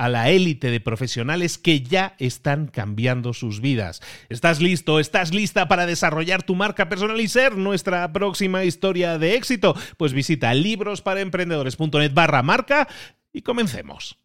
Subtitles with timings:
[0.00, 4.00] a la élite de profesionales que ya están cambiando sus vidas.
[4.30, 4.98] ¿Estás listo?
[4.98, 9.74] ¿Estás lista para desarrollar tu marca personal y ser nuestra próxima historia de éxito?
[9.98, 12.88] Pues visita librosparaemprendedores.net barra marca
[13.30, 14.18] y comencemos.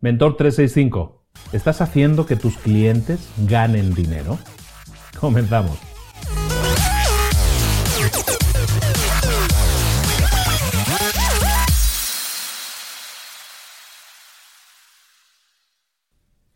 [0.00, 4.38] Mentor 365, ¿estás haciendo que tus clientes ganen dinero?
[5.18, 5.87] Comenzamos.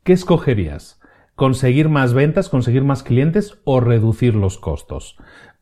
[0.04, 1.00] ¿Qué escogerías?
[1.36, 5.16] ¿Conseguir más ventas, conseguir más clientes o reducir los costos?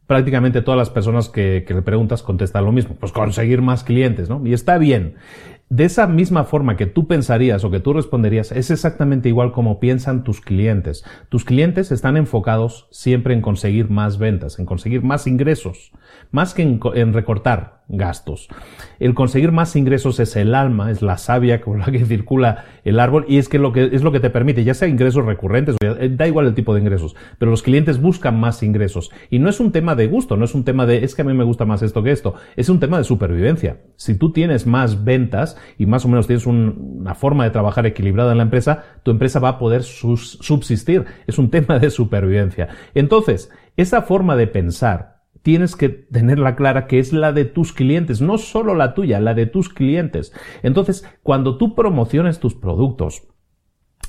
[0.07, 4.41] Prácticamente todas las personas que, le preguntas contestan lo mismo, pues conseguir más clientes, ¿no?
[4.47, 5.17] Y está bien.
[5.69, 9.79] De esa misma forma que tú pensarías o que tú responderías, es exactamente igual como
[9.79, 11.05] piensan tus clientes.
[11.29, 15.93] Tus clientes están enfocados siempre en conseguir más ventas, en conseguir más ingresos,
[16.31, 18.49] más que en, recortar gastos.
[18.99, 22.99] El conseguir más ingresos es el alma, es la savia con la que circula el
[22.99, 25.77] árbol y es que, lo que es lo que te permite, ya sea ingresos recurrentes,
[25.81, 29.11] da igual el tipo de ingresos, pero los clientes buscan más ingresos.
[29.29, 31.25] Y no es un tema de gusto, no es un tema de es que a
[31.25, 33.81] mí me gusta más esto que esto, es un tema de supervivencia.
[33.97, 38.33] Si tú tienes más ventas, y más o menos tienes una forma de trabajar equilibrada
[38.33, 41.05] en la empresa, tu empresa va a poder subsistir.
[41.27, 42.69] Es un tema de supervivencia.
[42.95, 48.21] Entonces, esa forma de pensar tienes que tenerla clara que es la de tus clientes,
[48.21, 50.33] no solo la tuya, la de tus clientes.
[50.63, 53.29] Entonces, cuando tú promociones tus productos,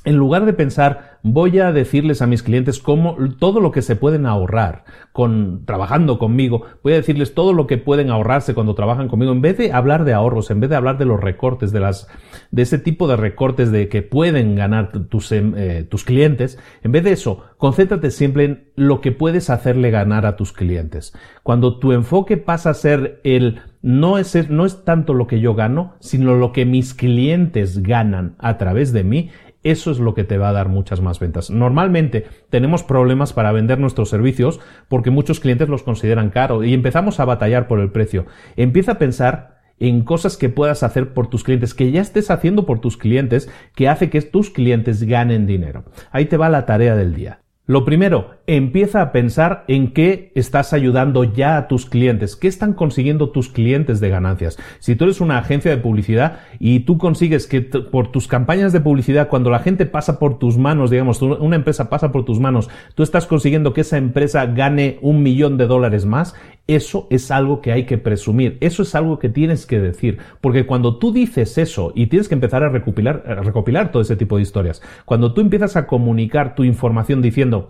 [0.03, 3.95] en lugar de pensar, voy a decirles a mis clientes cómo todo lo que se
[3.95, 9.07] pueden ahorrar con trabajando conmigo, voy a decirles todo lo que pueden ahorrarse cuando trabajan
[9.07, 11.81] conmigo, en vez de hablar de ahorros, en vez de hablar de los recortes, de
[11.81, 12.07] las,
[12.49, 16.91] de ese tipo de recortes de que pueden ganar tus, em, eh, tus clientes, en
[16.91, 21.13] vez de eso, concéntrate siempre en lo que puedes hacerle ganar a tus clientes.
[21.43, 25.55] Cuando tu enfoque pasa a ser el no es, no es tanto lo que yo
[25.55, 29.31] gano, sino lo que mis clientes ganan a través de mí,
[29.63, 31.49] eso es lo que te va a dar muchas más ventas.
[31.49, 37.19] Normalmente tenemos problemas para vender nuestros servicios porque muchos clientes los consideran caros y empezamos
[37.19, 38.25] a batallar por el precio.
[38.55, 42.65] Empieza a pensar en cosas que puedas hacer por tus clientes, que ya estés haciendo
[42.65, 45.85] por tus clientes, que hace que tus clientes ganen dinero.
[46.11, 47.41] Ahí te va la tarea del día.
[47.71, 52.73] Lo primero, empieza a pensar en qué estás ayudando ya a tus clientes, qué están
[52.73, 54.59] consiguiendo tus clientes de ganancias.
[54.79, 58.81] Si tú eres una agencia de publicidad y tú consigues que por tus campañas de
[58.81, 62.69] publicidad, cuando la gente pasa por tus manos, digamos, una empresa pasa por tus manos,
[62.93, 66.35] tú estás consiguiendo que esa empresa gane un millón de dólares más,
[66.75, 70.65] eso es algo que hay que presumir, eso es algo que tienes que decir, porque
[70.65, 74.43] cuando tú dices eso y tienes que empezar a recopilar, recopilar todo ese tipo de
[74.43, 77.69] historias, cuando tú empiezas a comunicar tu información diciendo,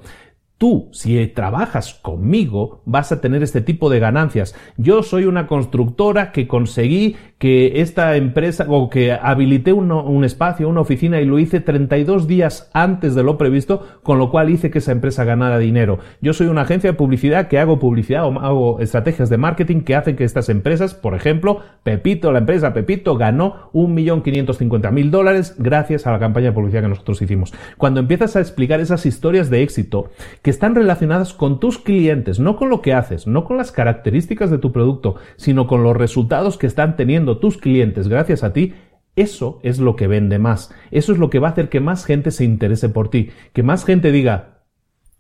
[0.62, 4.54] Tú, si trabajas conmigo, vas a tener este tipo de ganancias.
[4.78, 10.82] Yo soy una constructora que conseguí que esta empresa o que habilité un, espacio, una
[10.82, 14.78] oficina y lo hice 32 días antes de lo previsto, con lo cual hice que
[14.78, 15.98] esa empresa ganara dinero.
[16.22, 19.96] Yo soy una agencia de publicidad que hago publicidad o hago estrategias de marketing que
[19.96, 26.12] hacen que estas empresas, por ejemplo, Pepito, la empresa Pepito ganó 1.550.000 dólares gracias a
[26.12, 27.52] la campaña de publicidad que nosotros hicimos.
[27.80, 30.12] Cuando empiezas a explicar esas historias de éxito,
[30.44, 34.52] que están relacionadas con tus clientes, no con lo que haces, no con las características
[34.52, 38.74] de tu producto, sino con los resultados que están teniendo tus clientes gracias a ti,
[39.16, 40.74] eso es lo que vende más.
[40.90, 43.64] Eso es lo que va a hacer que más gente se interese por ti, que
[43.64, 44.51] más gente diga,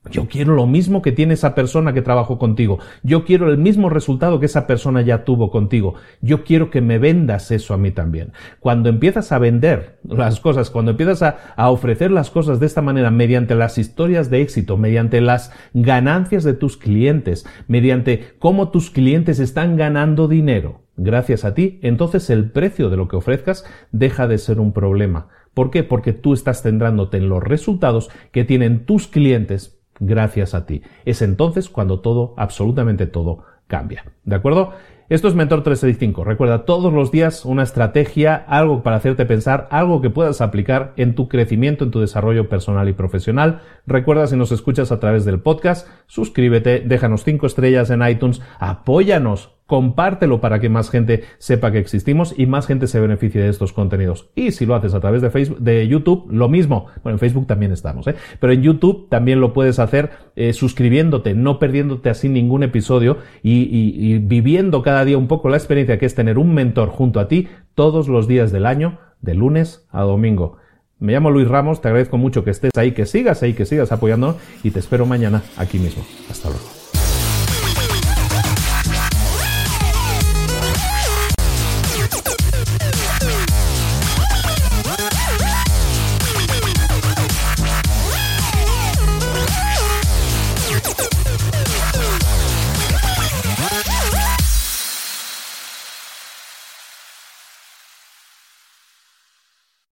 [0.09, 2.79] yo quiero lo mismo que tiene esa persona que trabajó contigo.
[3.03, 5.93] Yo quiero el mismo resultado que esa persona ya tuvo contigo.
[6.21, 8.33] Yo quiero que me vendas eso a mí también.
[8.59, 13.11] Cuando empiezas a vender las cosas, cuando empiezas a, ofrecer las cosas de esta manera,
[13.11, 19.39] mediante las historias de éxito, mediante las ganancias de tus clientes, mediante cómo tus clientes
[19.39, 24.37] están ganando dinero gracias a ti, entonces el precio de lo que ofrezcas deja de
[24.37, 25.29] ser un problema.
[25.53, 25.83] ¿Por qué?
[25.83, 30.81] Porque tú estás centrándote en los resultados que tienen tus clientes gracias a ti.
[31.05, 34.03] Es entonces cuando todo, absolutamente todo, cambia.
[34.25, 34.73] ¿De acuerdo?
[35.11, 36.23] Esto es Mentor 365.
[36.23, 41.15] Recuerda todos los días una estrategia, algo para hacerte pensar, algo que puedas aplicar en
[41.15, 43.61] tu crecimiento, en tu desarrollo personal y profesional.
[43.85, 49.50] Recuerda si nos escuchas a través del podcast, suscríbete, déjanos cinco estrellas en iTunes, apóyanos
[49.71, 53.71] compártelo para que más gente sepa que existimos y más gente se beneficie de estos
[53.71, 54.29] contenidos.
[54.35, 56.87] Y si lo haces a través de Facebook, de YouTube, lo mismo.
[57.03, 58.15] Bueno, en Facebook también estamos, ¿eh?
[58.41, 63.61] Pero en YouTube también lo puedes hacer eh, suscribiéndote, no perdiéndote así ningún episodio y,
[63.61, 67.29] y viviendo cada día un poco la experiencia que es tener un mentor junto a
[67.29, 70.57] ti todos los días del año, de lunes a domingo.
[70.99, 73.93] Me llamo Luis Ramos, te agradezco mucho que estés ahí, que sigas ahí, que sigas
[73.93, 76.03] apoyándonos y te espero mañana aquí mismo.
[76.29, 76.80] Hasta luego.